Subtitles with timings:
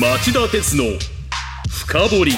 [0.00, 0.82] 町田鉄の
[1.68, 2.32] 深掘り。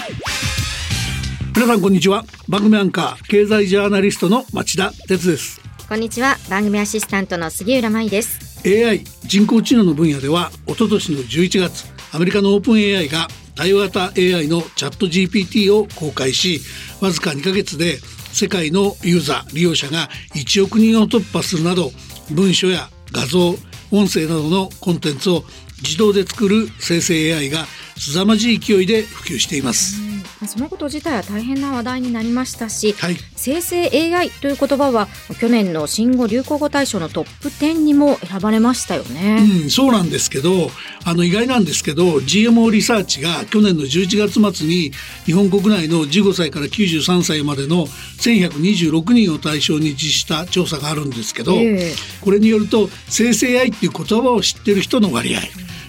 [1.54, 2.22] 皆さんこんにちは。
[2.50, 5.62] 番組アンカー経済ジャーナリストの町田鉄です。
[5.88, 6.36] こんにちは。
[6.50, 8.60] 番組アシスタントの杉浦舞です。
[8.66, 16.60] AI 人工知能の分野では一昨年の11月アメリカのオープン AI が対話型 AI のチャット GPT を公開し
[17.00, 17.96] わずか2ヶ月で
[18.34, 21.90] 世界のユーザー利用者が1億人を突破するなど
[22.30, 23.54] 文書や画像
[23.92, 25.44] 音声などのコンテンツを
[25.82, 27.66] 自動で作る生成 AI が
[27.96, 30.05] 凄まじい勢いで普及しています。
[30.46, 35.08] そのこと自体は大変な話題になりましたし、はい、生成 AI という言葉は
[35.40, 39.38] 去年の新語・流行語大賞のトップ10にも選ばれましたよね。
[39.62, 40.70] うん、そうなんですけど
[41.04, 44.92] あの意外なんですけど GMO リサーチが去年の11月末に
[45.24, 55.40] 日本国内の15歳から93歳までの1126人を対象に実施した調査があるんですけど、えー、これによると生成 AI っていう言葉を知ってる人の割合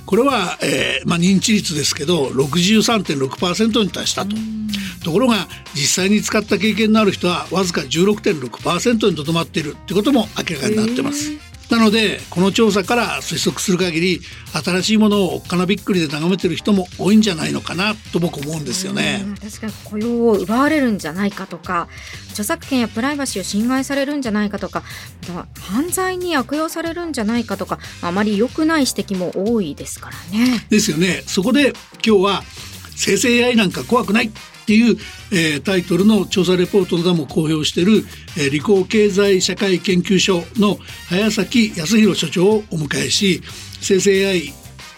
[0.07, 4.35] これは、えーまあ、認知率ですけど63.6%に達したと。
[5.03, 11.46] ところが実際に使った経験のある人はわずか16.6%にとどまっているってことも明らかになってます。
[11.69, 14.21] なのでこの調査から推測する限り
[14.63, 19.25] 新しいものをおっかなびっくりで眺めてる人も多いんじゃないのかなと僕思うんですよね。
[19.41, 21.89] 確かに雇用を奪われるんじゃないかとか
[22.29, 24.83] 著作権やプライバシーを侵害されるんじゃないかとか
[25.59, 30.65] 犯罪に悪用されるんじゃないかとかあまり良くない指摘も多いですからね。
[30.69, 31.23] ですよね。
[31.25, 31.73] そこで
[32.05, 32.43] 今日は
[32.95, 34.31] 生成 AI なんか怖くない
[34.67, 34.97] っていう、
[35.31, 38.03] えー、タイトルの調査レポートなども公表している、
[38.37, 43.41] えー、理工経済社会研究所の早崎康弘所長をお迎えし
[43.79, 44.53] 生成 AI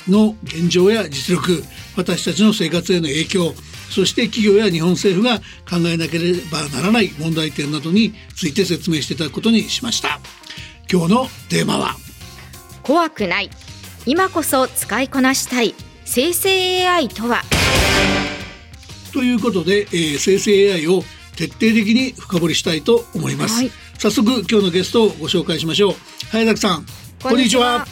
[0.08, 1.64] の現状や実力
[1.96, 3.54] 私たちの生活への影響
[3.92, 10.20] そして企業や日本政府が考えなければならない問題点などについて説明していただくことにしました。
[10.92, 11.96] 今日のテーマは？
[12.82, 13.52] 怖くない。
[14.08, 15.76] 今こそ使いこなしたい。
[16.06, 17.44] 生成 AI とは？
[19.12, 21.04] ということで、えー、生成 AI を
[21.36, 25.94] 徹底的に深掘りしたいと思います、はい、早速今日のゲストをご紹介しましょう。
[26.32, 26.86] 早崎さん
[27.22, 27.86] こんにちは。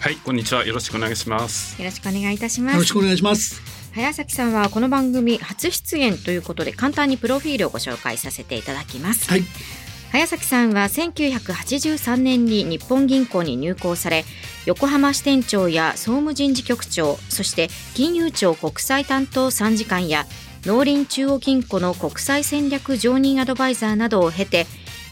[0.00, 0.10] は。
[0.10, 0.66] いこんにちは。
[0.66, 1.80] よろしくお願いします。
[1.80, 2.74] よろしくお願いいたします。
[2.74, 3.76] よろしくお願いします。
[3.96, 9.42] 早崎さんはこの番組初出演ということで簡単にプロフィールをご紹介させていただきます、はい、
[10.12, 14.26] 早崎さんは1983年に日本銀行に入行され
[14.66, 20.26] 横浜支店長や総務人事局長そして金融庁国際担当参事官や
[20.66, 24.66] 農林中央金庫の国際戦略常任アドバイザーなどを経て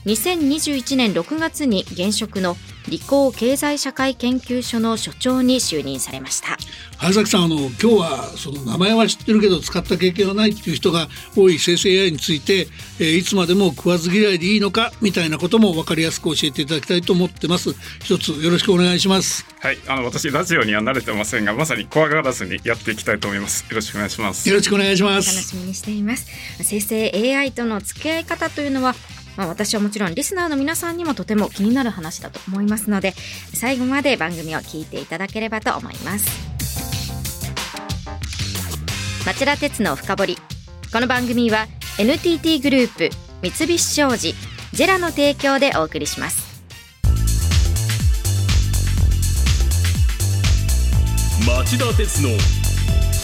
[0.05, 2.57] 2021年6月に現職の
[2.89, 6.57] 理工経済社会研究所の所長に就任されました。
[6.99, 12.69] 早崎さんあの今日はその名前は知ってるけど使った経験はないっていう人が多い生成 AI について、
[12.99, 17.75] えー、いつまでも食わず嫌いでいいのかみたいなことも分かりやすく教えていただきたいと思ってます。
[18.01, 19.47] 一つよろしくお願いします。
[19.61, 23.65] はいあの私ラジオには慣れてませんがまさに怖がらずにやっていきたいと思います。
[23.69, 24.49] よろしくお願いします。
[24.49, 25.35] よろしくお願いします。
[25.35, 26.27] 楽しみにしています。
[26.63, 28.95] 生成 AI との付き合い方というのは
[29.37, 33.15] まあ、私はもちろんリスナーの皆さんにもとても気になる話だと思いますので
[33.53, 36.55] 最後まで番組を聞いていただければと思います。
[39.27, 40.39] 町田鉄の深掘り。
[40.93, 41.67] この番組は
[41.99, 43.11] NTT グループ
[43.43, 44.35] 三菱商事
[44.73, 46.63] ジェラの提供でお送りします。
[51.47, 52.29] 町田鉄の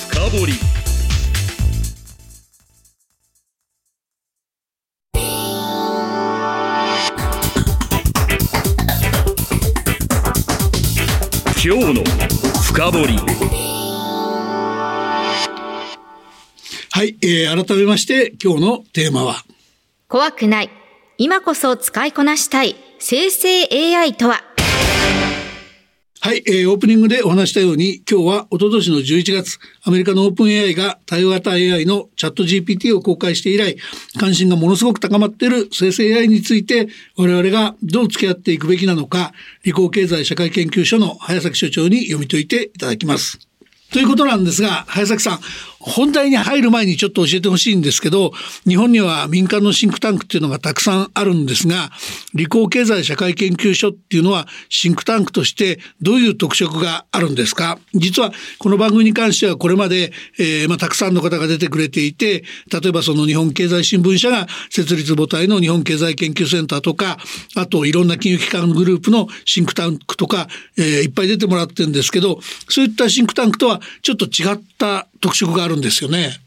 [0.08, 0.79] 深掘り。
[11.72, 12.04] 今日の
[12.64, 13.16] 深掘り。
[16.90, 19.44] はい、えー、改めまして今日のテーマは。
[20.08, 20.70] 怖くない。
[21.16, 22.74] 今こそ使いこなしたい。
[22.98, 24.42] 生成 AI とは
[26.22, 33.78] はい、えー、オープニングでお話したように、今日はおととしの11月、アメリカのオープン AI が対話型 AI のチャット GPT を公開して以来、
[34.18, 39.32] 関心がものすごく高まっている生成 AI について、我々がどう付き合っていくべきなのか、
[39.64, 43.38] 理工経済社会研究所の早崎所長に読み解いていただきます。
[43.90, 45.40] ということなんですが、早崎さん、
[45.80, 48.32] 本題に入る前にちょっと教えてほしいんですけど、
[48.68, 51.90] 日本には民間のシンクタンクっていうのがたくさんあるんですが、
[52.34, 57.78] 理工経済社会研究所っていうのはシンクタンクとしてどういう特色があるんですか？
[57.94, 67.16] 実はこの番組に関してはこれまで、えー、まあ、たくさんの方が出てくれていて、例えばその日本経済新聞社が設立母体の日本経済研究センターとか、
[67.56, 76.40] あといろんな金融機関グループのシンクタンクとか、えー、いっぱい出てもらってるんですけど、そういったシンクタンクとはちょっと違った特色があるんですよね。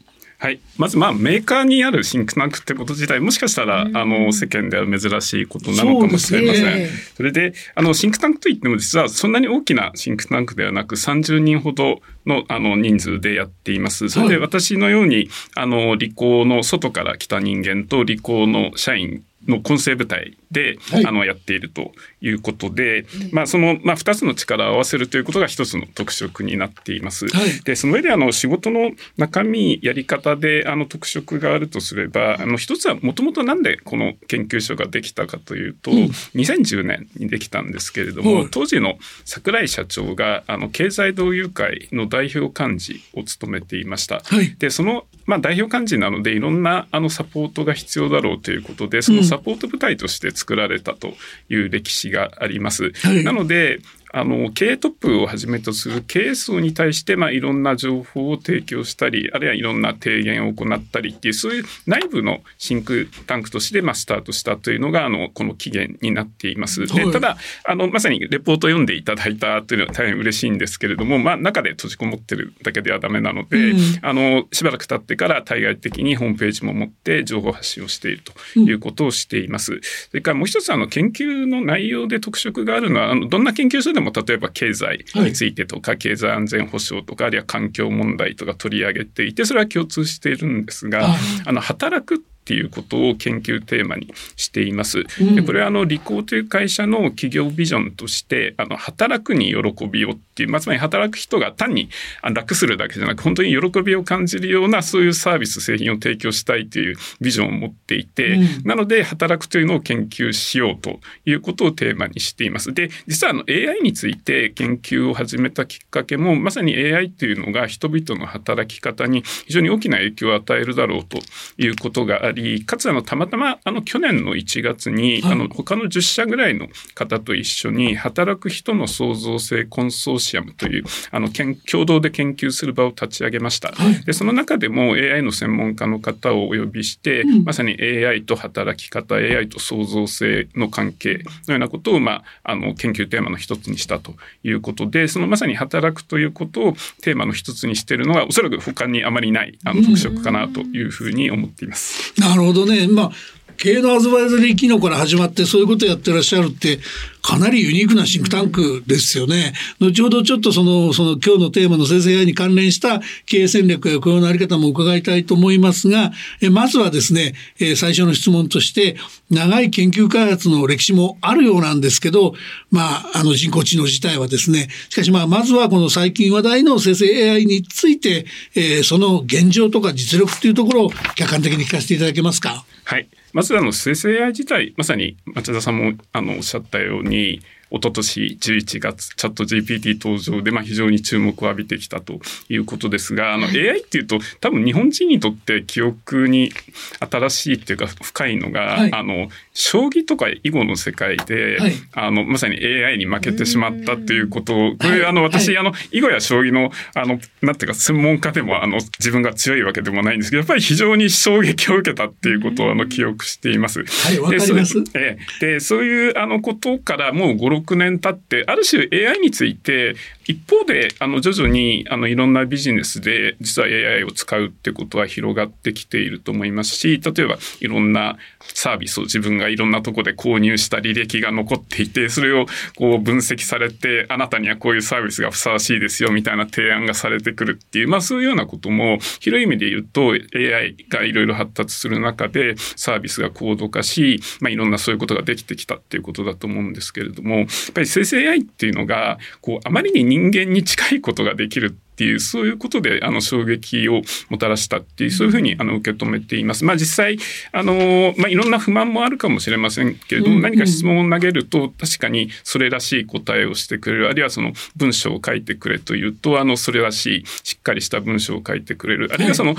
[0.44, 6.62] はい、まずまあメーカーにあるシンクタンクってこと自体もしかしたら、あの世間では珍しいことなのかもしれません。
[6.62, 14.10] そね、それであのシンクタンクといっても実はそんなに大きなシンクタンクではなく30人ほどのあの人数でやっています。
[14.10, 21.92] それで私のように、あの理工の外から来た人間と理工の社員の混成部隊で、はい、あのやっていると
[22.22, 27.26] いうことで、まあそのまあ2つの力を合わせるということが一つの特色になっています。
[27.28, 35.98] はい、でその上であの仕事の中身やり方であの特色があるとすれば、あの一つはもともとなんでこの研究所ができたかというと、うん、
[36.34, 44.20] 2010年にできたんですけれども、当時の櫻井社長があの経済同友会の代表幹事を務めていました。
[44.24, 51.14] はい、でそのまあ代表幹事なのでいろんなあのサポートが必要だろうということで、そのサポート部隊として作られたと
[51.48, 52.92] いう歴史があります。
[52.92, 53.80] はい、なので
[54.16, 66.86] あの経営トップをはじめとする経営層に対して、まあ、いろんな情報を提供したりあるいはいろんな提言を行ったりっていうそういう内部のシンクタンクとして、まあ、スタートしたというのがあのこの期限になっています。
[66.86, 79.72] でただあのまさにレポートを読んでいただいたというのは大変嬉しいんですけれども、まあ、中で閉じこもってるだけではダメなので、うん、あのしばらく経ってから対外的にホームページも持って情報発信をしているということをしています。
[79.72, 91.14] うん、それからもう一つあの研究の内容で特色があるのはあのどんな研究所でも例えば経済済についてとか、はい、経済安全保障とかあるいは環境問題とか取り上げていてそれは共通しているんですが
[91.46, 95.04] あの働くっていうことを研究テーマにしています。
[95.34, 101.88] でこれはあの理工という会社の企業ビジョンとしてあの働くに喜びをっていう、まあ、つまり働く人が単に
[102.22, 112.74] 楽するだけじゃなく本当に喜びを感じるようなそういうサービス製品を提供したいというビジョンを持っていて、うん、なので働くというのを研究しようということをテーマにしています。
[112.74, 121.18] で実はあの AI について研究を始めたきっかけもまさに AI というのが人々の働き方に非常に大きな影響を与えるだろうと
[121.58, 133.72] いうことがありかつあのたまたまあの去年の1月に、はい、あの他の10社ぐらいの方と一緒に働く人の創造性コンソーシアムというあの共同で研究する場を立ち上げました。
[133.72, 146.72] はい、でその中でも AI の専門家の方をお呼びして、うん、まさに AI と働き方 AI と創造性の関係のようなことを、まあ、あの研究テーマの一つにしたということでそのまさに働くということを
[147.02, 152.14] テーマの一つにしているのはおそらく他にあまりないあの特色かなというふうに思っています。
[152.28, 152.86] なるほどね。
[152.86, 153.10] まあ
[153.56, 156.78] 経営のアドバイザリー機能から始まってそういうことをやってらっしゃるって
[157.22, 159.54] かなりユニークなシンクタンクですよね。
[159.80, 166.12] 後ほどちょっとその、その今日のテーマの生成 AI に関連した経営戦略や雇用のあり方も伺いたいと思いますが、
[166.42, 168.96] えまずはですね、え最初の質問として、
[169.30, 172.34] 長い研究開発の歴史もあるようなんですけど、
[172.70, 182.66] まあ、あの人工知能自体はですね、しかしまあ、まずはこの最近話題の生成 AI について、え、その現状とか実力っていうところを客観的に聞かせていただけますか？
[182.84, 183.08] はい。
[183.34, 187.40] まずあの生成 AI 自体まさに町田さんもあのおっしゃったように
[187.74, 196.52] 一昨年11月チャット GPT 登場で、まあ、非常に注目を浴びてきたということですがあの AI っていうと多分日本人にとって記憶に
[197.00, 213.84] 新しいっていうか深いのが、はい、あの将棋とか囲碁の世界で、はい、あのまさに AI に負けてしまったっていうことをこれ、はい、あの私、あの囲碁や将棋のあのなんていうか専門家でもあの自分が強いわけでもないんですけどやっぱり非常に衝撃を受けたっていうことをあの記憶しています。
[213.84, 214.84] はい、わかります。
[214.92, 219.96] ででそういうあのことからもう5、6年経って、ある種 AI について、
[220.26, 256.64] 一方で、あの、徐々に、あの、いろんなビジネスで、実は AI を使うってことは広がってきていると思いますし、例えば、いろんなサービスを自分がいろんなとこで購入した履歴が残っていて、それをこう分析されて、あなたにはこういうサービスがふさわしいですよ、みたいな提案がされてくるっていう、まあそういうようなことも、広い意味で言うと、AI がいろいろ発達する中で、サービスが高度化し、まあいろんなそういうことができてきたっていうことだと思うんですけれども、っぱり生成 AI っていうのが、こう、あまりに人間に近いことができるっていうそういうことであの衝撃をもたらしたっていうそういうふうにあの受け止めています。
[256.64, 257.18] まあ、実際
[257.52, 264.08] あの、まあ、いろんな不満もあるかもしれませんけれども、何か質問を投げると確かにそれらしい答えをしてくれる。
[264.08, 269.10] あるいはその文章を書いてくれというとあのそれらしいしっかりした文章を書いてくれる。
[269.12, 269.54] あるいはその、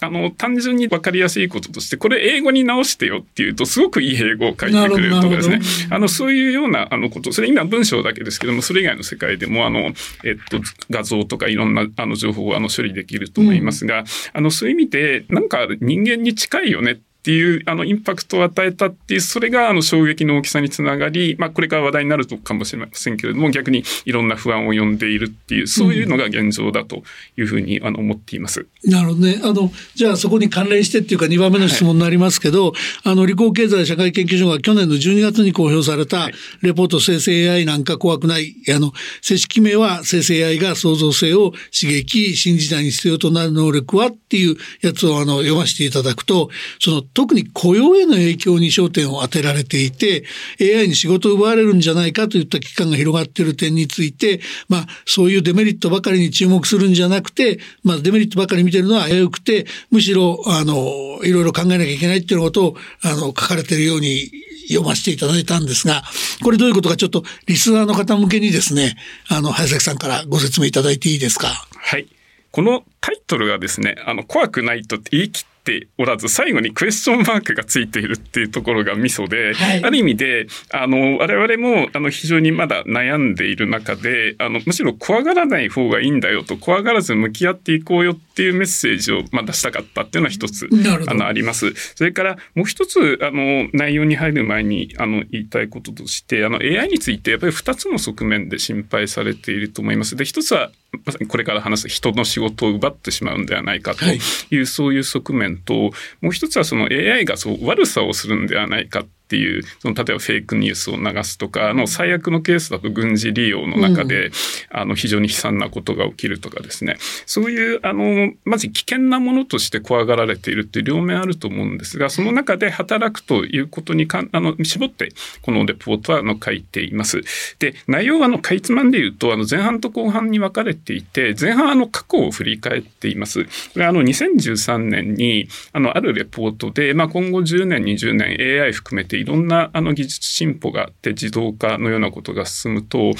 [0.00, 5.60] あの、単純に分かりやすいこととして、これ英語に直してよっていうと、すごくいい英語を書いてくれるとかですね。
[5.90, 9.92] あの、そういうような、あの、こと、それ今文章だけですけども、それ以外の世界でも、あの、
[10.24, 27.02] えっと、画像とかいろんな、あの、情報を、あの、処理できると思いますが、うん、あの、そういう意味で、なんか人間に近いよねっっていうあのインパクトを与えたっていうそれがあの衝撃の大きさにつながり、まあ、これから話題になるかもしれませんけれども逆にいろんな不安を呼んでいるっていうそういうのが現状だと
[27.36, 28.66] いうふうにあの思っています。
[28.84, 29.40] なるほどね。
[29.42, 32.74] あのじゃあそこに関連してっていうか2番目の質問になりますけど、はい、
[33.12, 36.28] あの理工経済社会研究所が去年の12月に公表された
[36.62, 50.24] レポート生成 AI なんか怖くないあの正式名は生成 AI が創造性を刺激新時代に必要となる能力はっていうやつをあの読ませていただくとその特に雇用への影響に焦点を当てられていて
[50.60, 64.30] AI に仕事を奪われるんじゃないかといった危機感が広がっている点についてまあそういうデメリットばかりに注目するんじゃなくてまあデメリットばかり見てるのは危うくてむしろあのいろいろ考えなきゃいけないっていうことをあの書かれているように
[64.68, 66.02] 読ませていただいたんですが、
[66.44, 68.98] これどういうことかちょっとリスナーの方向けにですね、
[69.28, 71.48] あの、早崎さんからご説明いただいていいですか？
[71.74, 72.06] はい。
[72.50, 90.68] このタイトルがですね、あの、怖くないとって言い切ておらず、最後にクエスチョンマークがついているっていうところがミソで、はい、ある意味で、あの、我々も、あの、非常にまだ悩んでいる中で、あの、むしろ怖がらない方がいいんだよと、怖がらず向き合っていこうよっていうメッセージを、まあ、出したかったっていうのは一つ、
[91.06, 91.74] あの、あります。
[91.94, 100.16] それから、もう一つ、あの、内容に入る前に、あの、言いたいこととして、あの、AI について、やっぱり二つの側面で心配されていると思います。
[100.16, 100.70] で、一つは、
[101.04, 104.16] まさにこれから話す人の仕事を奪ってしまうんではないかとい。
[104.16, 105.90] う、はい、そういう側面と、
[106.20, 114.32] もう一つはその AI がそう悪さをするんではないかっていう、その例えばフェイクニュースを流すとか、あの最悪のケースだと軍事利用の中で、うん、
[114.70, 125.10] あの非常に悲惨なことが起きるとかですね、そういうあのまず危険なものとして怖がられているっていう両面あると思うんですが、その中で働くということにかあの絞って
[125.42, 127.22] このレポートはあの書いています。
[127.58, 133.44] で、内容はあのかいつまんで言うと、あの前半と後半に分かれていて、前半あの過去を振り返っています。
[133.44, 143.12] これあの2013年にあのあるレポートで、まあ、今後10年、20年 AI 含めていろんなあの技術進歩があって自動化のようなことが進むと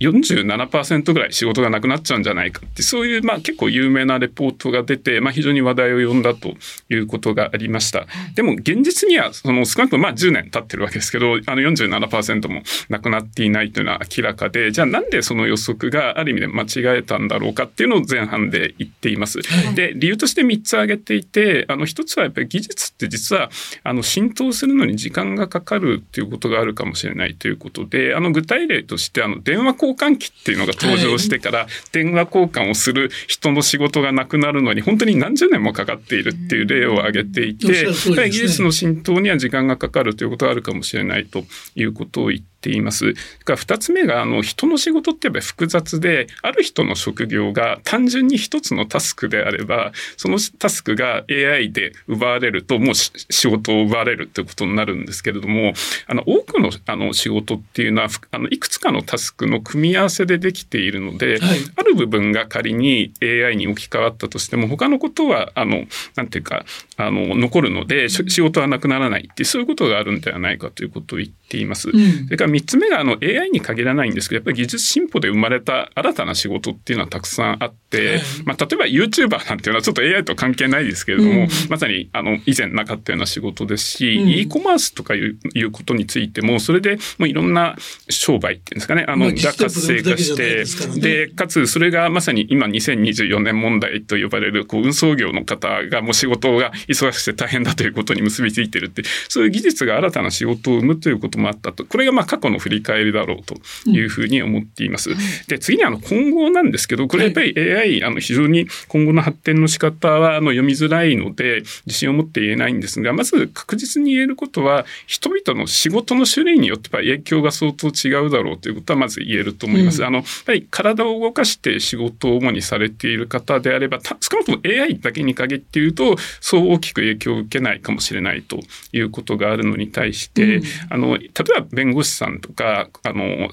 [0.00, 6.54] 47%ぐらい仕事がなくなっちゃうんじゃないかってそういうまあ結構有名なレポートが出て、まあ、非常に話題を呼んだと
[6.88, 8.06] いうことがありました。
[8.34, 19.40] でも現実にはその少なくともまあ10年経ってるわけですけどあの47%もなくなっていないというのは明らかでじゃあなんでその予測がある意味で間違えたんだろうかっていうのを前半で言っています。
[19.74, 23.50] で理由として3つ挙げていてあの1つはやっぱり技術って実は
[23.84, 43.14] あの浸透するのに時間がかかるっていうことがあるかもしれないということであの具体例としてあの電話交換機っていうのが登場してから、電話交換をする人の仕事がなくなるのに本当に何十年もかかっているっていう例を挙げていて、技術の浸透には時間がかかるということがあるかもしれないということを言ってています。
[43.44, 55.72] が2つ目があの人の仕事ってやっぱり複雑である人の職業が単純に一つのタスクであればそのタスクが AI で奪われるともう仕事を奪われるってことになるんですけれども
[56.06, 66.64] あの多くのあの仕事っていうのはあのいくつかのタスクの組み合わせでできているので、はい、ある部分が仮に AI に置き換わったとしても他のことはあのなんていうか
[66.96, 71.90] あの残るので仕事はなくならないってそういうことがあるんではないかということを言っています。
[71.90, 87.76] うん、それから3つ目があの AI に限らないんですけどやっぱり技術進歩で生まれた新たな仕事っていうのはたくさんあって、まあ、例えば YouTuber なんていうのはちょっと AI と関係ないですけれども、うん、まさにあの以前なかったような仕事ですし、うん、e コマースとかいういうことについてもそれでもういろんな
[88.08, 90.64] 商売っていうんですかねあの、が活性化して、
[91.00, 101.84] でかつそれがまさに今2024年問題と呼ばれるこう運送業の方がもう仕事が忙しくて大変だということに結びついてるってそういう技術が新たな仕事を生むということもあったと。
[101.84, 103.54] これがまあ過去の振り返りだろうと
[103.88, 105.10] いうふうに思っています。
[105.10, 105.16] うん、
[105.48, 120.02] で次にあの今後なんですけどこれやっぱり AI、あの非常に今後の発展の仕方はあの読みづらいので自信を持って言えないんですがまず確実に言えることは人々の仕事の種類によって影響が相当違うだろうということはまず言えると思います。
[120.02, 128.58] うん、あのやっぱり体を動かして仕事を主にされている方であれば少なくとも AI だけに限って言うとそう大きく影響を受けないかもしれないと
[128.92, 133.50] いうことがあるのに対して、うん、あの例えば弁護士さんとかあの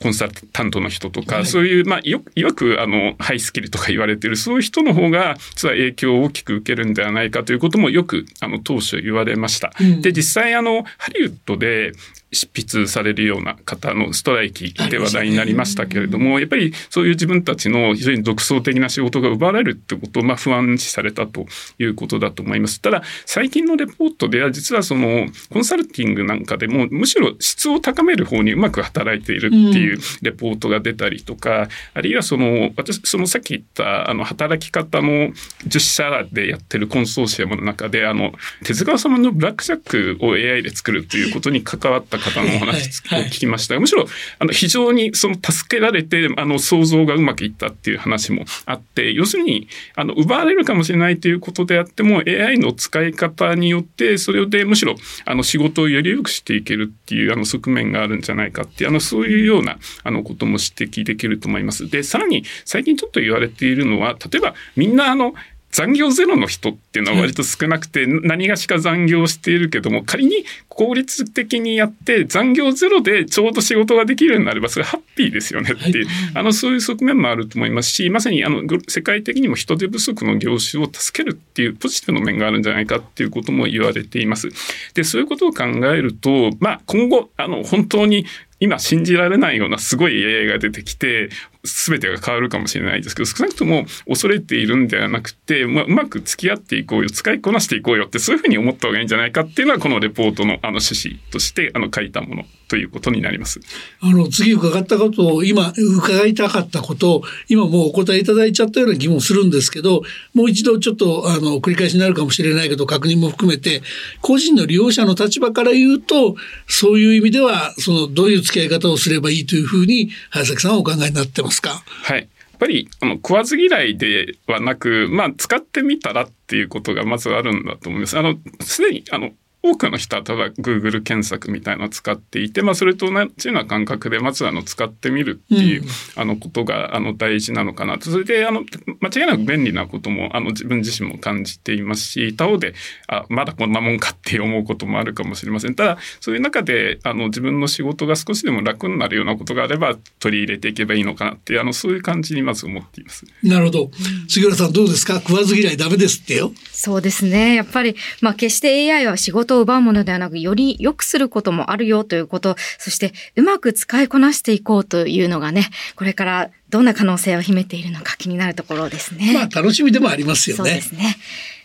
[0.00, 9.72] コンサルタントの人とか、はい、そういう、まあ、よいわくあのハイスキルとか言われてるそういう人の方が実は影響を大きく受けるんではないかということもよくあの当初言われました。
[9.80, 11.92] うん、で実際あのハリウッドで
[12.32, 21.46] 執筆されるような方のストライキで話題になりましたけれども、やっぱりそういう自分たちの非常に独創的な仕事が奪われるってことをまあ不安視されたと
[21.78, 22.80] いうことだと思います。
[22.80, 35.30] ただ最近のレポートでは実はそのコンサルティングなんかでもむしろ質を高める方にうまく働いているっていうレポートが出たりとか、あるいはその私そのさっき言ったあの働き方の
[35.66, 38.32] 10社でやってるコンソーシアムの中であの
[38.64, 43.78] 手塚様のブラックジャックを AI で作るということに関わった方のお話を聞きました。
[43.78, 44.06] むしろ
[44.38, 54.94] あの非常にその助けられてあの想像がうまくいったっていう話もあって要するにあの奪われるかもしれないということであっても AI の使い方によってそれでむしろ
[55.24, 61.88] あの仕事をより良くしていけるっていうあの側面があるんじゃないかっていうあのそういうようなあのことも指摘できると思います。
[61.88, 65.34] でさらに最近ちょっと言われているのは例えばみんなあの
[65.76, 84.48] 残業ゼロの人っていうのは割と少なくて、何がしか残業しているけども、仮に効率的にやって残業ゼロでちょうど仕事ができるようになれば、それハッピーですよねっていう、あの、そういう側面もあると思いますし、まさにあの、世界的にも人手不足の業種を助けるっていうポジティブの面があるんじゃないかっていうことも言われています。
[84.94, 88.24] で、そういうことを考えると、まあ、今後、あの、本当に
[88.60, 91.28] 今信じられないようなすごい AI が出てきて、
[91.66, 103.60] 全てが変わるかもしれないですけど、少なくとも恐れているんではなくて、まあ、うまく付き合っていこうよ、使いこなしていこうよって、そういうふうに思った方がいいんじゃないかっていうのは、このレポートのあの趣旨としてあの書いたものということになります。
[104.00, 110.02] あの、次伺ったことを、今、伺いたかったことを、今もうお答えいただいちゃったような疑問するんですけど、
[110.34, 113.82] もう一度ちょっと、あの、繰り返しになるかもしれないけど、確認も含めて、
[114.20, 116.34] 個人の利用者の立場から言うと、
[116.66, 121.82] そういう意味では、その、どういう付き合い方をすればいいというふうに、早崎さんはお考えになってますか？
[121.86, 122.20] はい。
[122.20, 128.18] やっぱりあの食わず嫌いではなく、まあ、使ってみたらっていうことがまずあるんだと思います。
[128.18, 129.32] あのすでにあの
[129.70, 138.10] 多くの人はただ Google 検索みたいなのを使っていて、まあ、それと同じような感覚でまずあの使ってみるっていう、うん、あのことがあの大事なのかなと。
[138.10, 138.64] それであの
[139.00, 142.74] 間違いなく便利なこともあの自分自身も感じていますし他方で
[143.08, 145.74] あまだこんなもんかって思うこともあるかもしれません。
[145.74, 153.24] ただそういう中であの自分の仕事が少しでも楽になるようなことがあれば取り入れていけばいいのかなっていうあのそういう感じにまず思っています。
[153.42, 153.90] なるほど。
[154.28, 155.20] 杉浦さんどうですか？
[155.20, 156.52] 食わず嫌いダメですってよ。
[156.70, 157.54] そうですね。
[157.54, 169.32] やっぱり、まあ、決して AI は仕事を奪うものではなくより良くすることもあるよということ、そしてうまく使いこなしていこうというのがね、これからどんな可能性を秘めているのか気になるところですね。
[169.34, 170.70] まあ楽しみでもありますよね。
[170.70, 171.16] そうですね。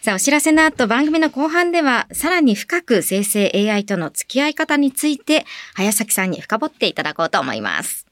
[0.01, 5.45] さあ、お知らせの後番組の後半では、さらに深く生成 AI との付き合い方について、
[5.75, 8.07] 早崎さんに深掘っていただこうと思います。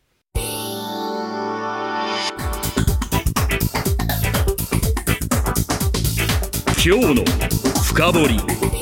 [6.86, 7.24] 今日の
[7.84, 8.79] 深掘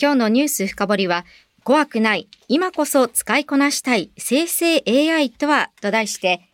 [0.00, 1.24] 今日のニュース深掘りは、
[1.64, 6.51] 怖くない、今こそ使いこなしたい生成 AI とはと題して、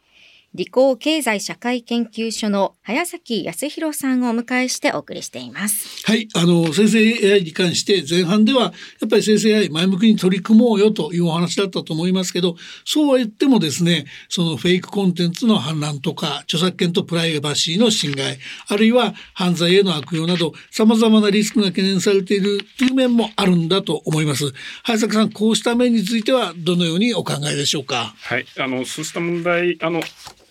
[0.55, 6.05] 理工経済社会研究所の早崎康弘さんをお迎えしてお送りしています。
[6.07, 12.57] はい、あの生成 AI に関して前半ではやっぱり生成 AI 前向きに取り組もうよというお話だったと思いますけど、
[12.87, 24.53] そうは言ってもですね、そのフェイクコンテンツの氾濫とか著作権とプライバシーの侵害、あるいは犯罪への悪用など様々なリスクが懸念されているという面もあるんだと思います。
[24.83, 28.15] 早崎さん、こうした面についてはどのようにお考えでしょうか？
[28.17, 30.03] はい、あのそうした問題あの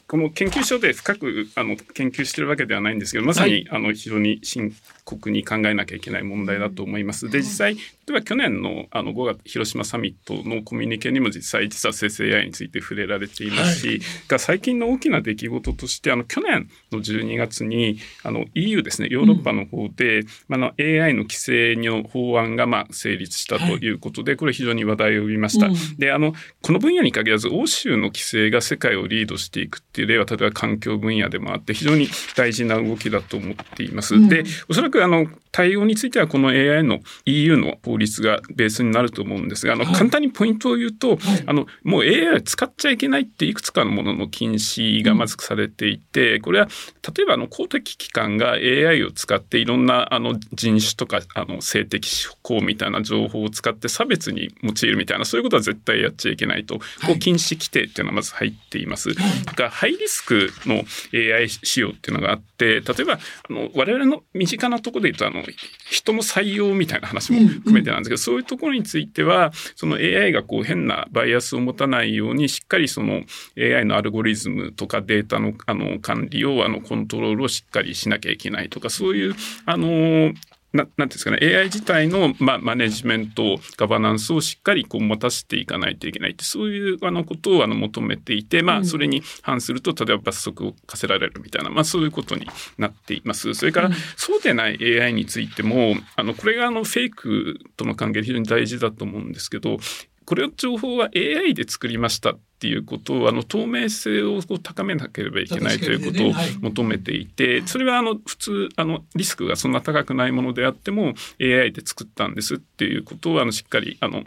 [0.08, 4.74] この研究所で深くあの研究してるわけではないんですけどまさに、はい、あの非常に深
[5.08, 7.30] 刻に考えなきゃいけない問題だと思います。
[7.30, 25.68] で実際例えば去年のあの5月広島サミットのコミュニケにも実際実は生成 AI について触れられていますし、はい、が最近の大きな出来事としてあの去年の12月にあの EU ですねヨーロッパの方で、うん、あの AI の規制の法案がまあ成立したということで、はい、これ非常に話題を呼びました。
[25.68, 34.16] うん、であのこの分野に限らず欧州の規制が世界をリードしていくっていう例は例えば環境分野でもあって非常に大事な動きだと思っています。
[34.16, 46.68] うん、でおそらくあの対応についてはこの AI の EU の法律がベースになると思うんですが、あの、簡単にポイントを言うと、あの、もう AI を使っちゃいけないっていくつかのものの禁止がまずされていて、これは
[47.16, 59.10] 例えばあの公的機関が AI を使っていろんなあの人種とかあの性的指向みたいな情報を使って差別に用いるみたいなそういうことは絶対やっちゃいけないと、こう禁止規定っていうのはまず入っています。
[59.56, 60.84] がハイリスクの
[61.14, 65.46] AI 使用っていうのがあって例えばあの我々の身近なところで言うとあの
[65.90, 73.24] 人の採用みたいな話も含めてなんですけど、そういうところについてはその AI がこう変なバイアスを持たないようにしっかりその
[73.58, 80.34] AI のアルゴリズムとかデータのあの管理をあのコントロールをしっかりしなきゃいけないとかそういうあの
[80.78, 93.54] ななんていうんですかね AI 自体の、まあ、マネジメントガバナンスをしっかりこう持たせていかないといけないってそういうあのことをあの求めていて、まあ、それに反すると例えば罰則を課せられるみたいな、まあ、そういうことになっています。
[93.54, 99.78] それから、そうでない AI についてもあのこれがあのフェイクとの関係で非常に大事だと思うんですけど
[100.26, 114.24] これ情報は AI で作りましたっていうことをあの透明性を高めなければいけないということを求めていて、それはあの普通あのリスクがそんな高くないものであっても AI で作ったんですっていうことをあのしっかりあの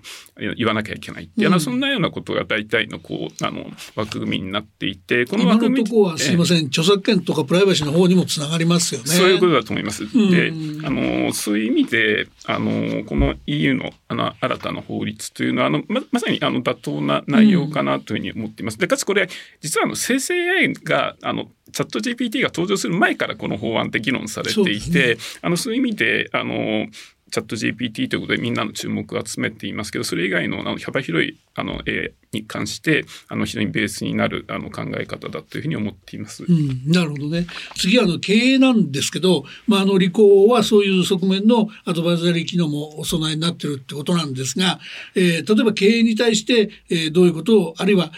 [0.56, 3.66] 言わなきゃいけないっていう、うん、そんなようなことが大体のこうあの
[3.96, 6.66] 枠組みになっていてこの枠組みとこはすいません。
[6.66, 9.06] 著作権とかプライバシーの方にもつながりますよね。
[9.08, 10.04] そういうことだと思います。
[10.30, 10.52] で
[10.84, 18.78] あのそういう意味であのこの EU のあの新たな法律というのはあのままさにあの妥当な内容かなというふうに思っています。
[18.78, 19.28] でかつこれ
[19.60, 26.86] 実はあの生成 AI があのチャット GPT が登場する前からこの法案って議論されていて、ね、あのそういう意味であの
[27.30, 36.44] チャット GPT ということでみんなの注目を集めていますけどそれ以外のあの幅広いあの AI に関してあの非常にベースになるあの考え方だというふうに思っています。
[36.44, 37.46] うん、なるほどね。
[37.76, 44.78] 次はあの経営なんですけど、まああの理工はそういう側面のアドバイザリー機能もお備えになってるってことなんですが、
[45.14, 48.12] えー、例えば経営に対して、えー、どういうことをあるいは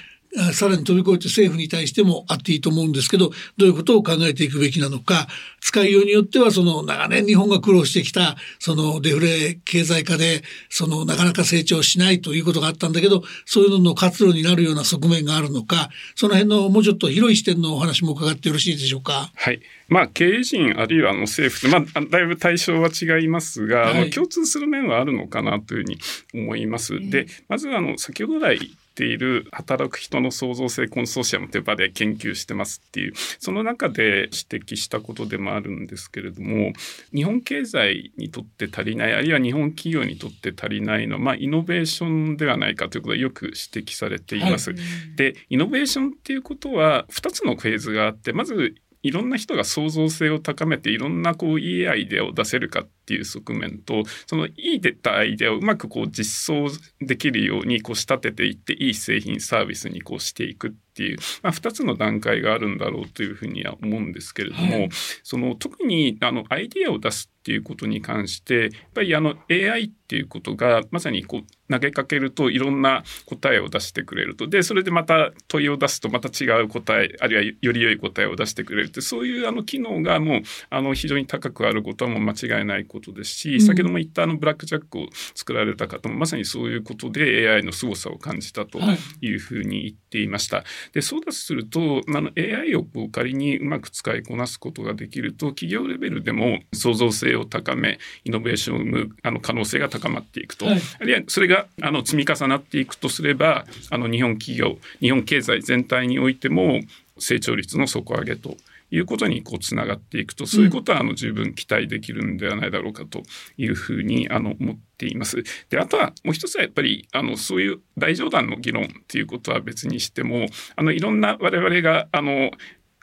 [0.52, 5.26] さらに飛び越えて政府に対してもあっていいと思うんですけど、どういうことを考えていくべきなのか、
[5.60, 19.30] 使いようによってはその長年日本が苦労してきたそのデフレ経済化でそのなかなか成長しないということがあったんだけど、そういうのの活路になるような側面があるのか、その辺のもうちょっと広い視点のお話も伺ってよろしいでしょうか。
[19.34, 19.60] はい。
[19.88, 25.98] まあ、経営陣あるいはあの政府まあ、だいぶ対象は違いますが、はい、共通する面はあるのかなというふうに
[26.32, 26.98] 思います。
[27.10, 36.72] で、まずあの先ほど来ている働く人の創造性コンソーシアムという場で研究してますっていうその中で指摘したことでもあるんですけれども
[37.14, 44.70] 日本経済にとって足りないあるいは日本企業にとって足りないのは、まあ、イノベーションではないかということがよく指摘されています。
[44.70, 44.80] はい、
[45.16, 56.68] でイノベーションっていうことは2つのフェーズがあってまずいろんな人が創造性を高めていろんなこういいアイデアを出せるかっていう側面とそのいい出たアイデアをうまくこう実装
[57.00, 64.88] できるようにこう仕立てていっていい製品サービスにこうしていくっていう、まあ、2つの段階があるんだろうというふうには思うんですけれども、はい、
[65.24, 74.46] その特にあのアイデアを出すっていうことに関してやっぱりあの AI っていうことがまさにこう投げかけるといろんな答えを出してくれると。
[74.46, 88.78] でそれでまた問いを出すとまた違う答えあるいはより良い答えを出してくれるってそういうあの機能がもうあの非常に高くあることはもう間違いないことですし、うん、先ほども言ったあのブラックジャックを作られた方もまさにそういうことで AI の凄さを感じたと
[89.20, 89.32] い。
[89.34, 90.58] うふうに言っていました。
[90.58, 106.80] はい、でそうだとするとあの AI をこう仮にうまく使いこなすことができると企業レベルでも創造性を高めイノベーションを生むあの可能性が高まっていくと、はい、あるいはそれがあの積み重なっていくとすればあの日本企業日本経済全体においても
[107.18, 108.56] 成長率の底上げと
[108.92, 110.46] いうことにこうつながっていくと。
[110.46, 113.22] そういうことはあの十分期待できるんではないだろうかと
[113.56, 115.42] いうふうにあの思っています。
[115.70, 122.50] であとはもう一つはやっぱりあのそういう大冗談の議論っていうことは別にしてもあのいろんな我々があの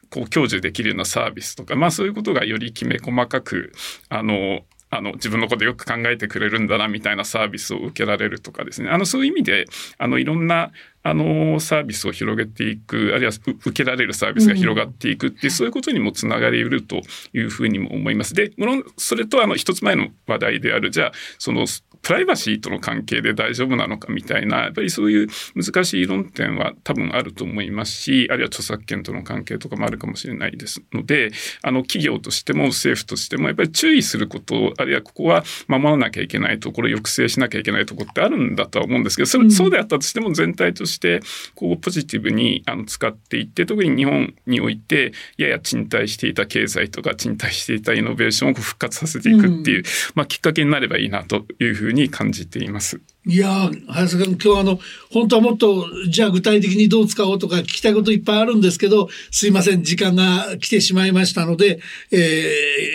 [0.10, 3.74] こう享受できるようなサービスとか、まあ、そういうことがよりきめ細かく
[4.10, 8.90] あのあの自分のことよく考えてくれるんだなみたいなサービスを受けられるとかですね。
[8.90, 9.66] あのそういう意味で
[10.00, 10.72] あのいろんな
[11.04, 17.02] あのサービスを広げていくあるいは受けられるサービスが広がっていくっていう、そういうことにもつながりうると
[17.34, 18.34] いうふうにも思います。
[18.34, 21.68] でもろそれとあの一つ前の話題であるじゃあその
[22.02, 31.32] プライバシーとの関係で大丈夫なのかみたいなやっぱりそういう難しい論点は多分あると思いますしあるいは著作権との関係とかもあるかもしれないですので
[31.62, 41.22] あの企業としても政府としてもやっぱり注意することあるいはここは守らなきゃいけないところ抑制しなきゃいけないところってあるんだとは思うんですけどそれ、うん、そうであったとしても全体として
[41.56, 49.84] こうポジティブにあの使っていって特に日本においてやや沈滞していた経済とか沈滞していたイノベーションを復活させていくっていう、うん、
[50.16, 53.02] まあ、きっかけになればいいなというふうに感じています。
[53.26, 54.80] いや林さん今日はあの
[55.12, 61.80] 本当はもっとじゃあ具体的にどう使おうとか聞きたいこといっぱいあるんですけどすいません時間が来てしまいましたので、
[62.12, 62.16] え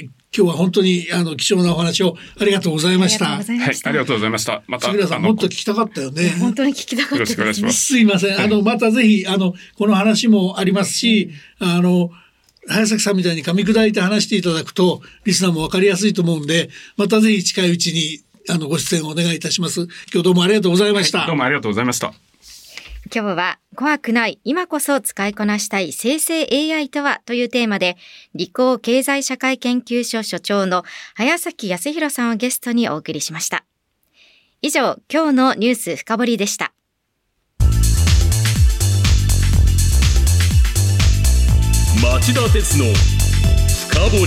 [0.05, 3.27] ー、今日は本当にあの貴重なお話をありがとうございました。
[3.27, 4.65] はい、ありがとうございました。
[4.67, 4.89] また。
[4.89, 6.31] 杉浦さん、もっと聞きたかったよね。
[6.41, 7.71] 本当に聞きたかったです、ね。
[7.71, 8.41] すいません。
[8.41, 11.31] あの、またぜひ、あの、この話もありますし、
[11.61, 12.11] あの、
[12.67, 19.83] 早崎さんみたいに噛み砕いて話していただくと、リスナーもわかりやすいと思うんで、またぜひ近いうちに、あの、ご出演をお願いいたします。
[20.13, 21.21] 今日どうもありがとうございました。
[21.21, 22.13] はい、どうもありがとうございました。
[23.15, 27.99] 今日は怖くない今こそ使いこなしたい生成 AI とはというテーマで
[28.35, 33.65] 理工経済社会研究所所長の早崎康弘さんをゲストにお送りしました。
[34.63, 36.73] 以上、今日のニュース深掘りでした。
[42.03, 42.87] 町田鉄の
[43.91, 44.27] 深掘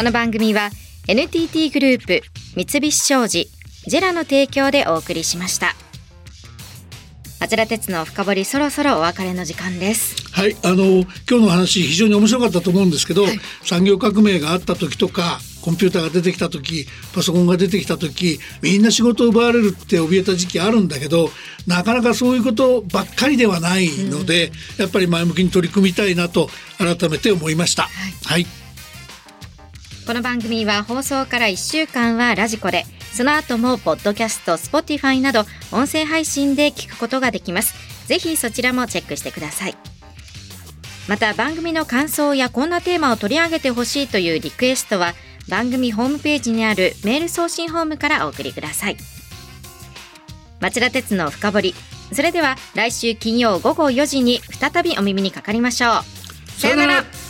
[0.00, 0.70] この番組は
[1.08, 2.22] NTT グループ
[2.56, 3.50] 三菱商事
[3.86, 5.74] ジェラの提供でお送りしました。
[7.38, 10.16] 町田鉄の深掘りそろそろお別れの時間です。
[10.32, 21.28] はいあの今日の話非常に面白かったと思うんですけど、はい、産業革命があった時とかコンピューターが出てきた時パソコンが出てきた時みんな仕事を奪われるって怯えた時期あるんだけど
[21.66, 27.82] なかなかそういうことばっかりではないので、うん、やっぱり前向きに取り組みたいなと改めて思いました。
[27.82, 28.59] はい、はい
[30.06, 35.40] この番組は放送から1週間は radiko でその後もポッドキャスト、 Spotify など
[35.72, 37.74] 音声配信で聞くことができます。
[38.06, 39.76] ぜひそちらもチェックしてください。
[41.08, 45.14] また番組の感想やこんなテーマを取り上げてほしいというリクエストは
[45.48, 48.96] 番組ホームページにあるメール送信ホームからお送りください。
[50.60, 51.74] 町田鉄の深掘り。
[52.12, 56.60] それでは来週金曜午後4時に再びお耳にかかりましょう。
[56.60, 57.29] さよなら。